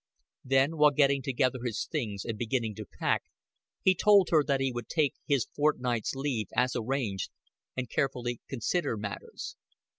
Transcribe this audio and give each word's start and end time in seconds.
Then, 0.43 0.77
while 0.77 0.89
getting 0.89 1.21
together 1.21 1.59
his 1.63 1.85
things 1.85 2.25
and 2.25 2.35
beginning 2.35 2.73
to 2.73 2.87
pack, 2.87 3.21
he 3.83 3.93
told 3.93 4.29
her 4.31 4.43
that 4.43 4.59
he 4.59 4.71
would 4.71 4.87
take 4.89 5.13
his 5.27 5.45
fortnight's 5.55 6.15
leave, 6.15 6.47
as 6.55 6.75
arranged, 6.75 7.29
and 7.77 7.87
carefully 7.87 8.41
consider 8.49 8.97
matters. 8.97 9.55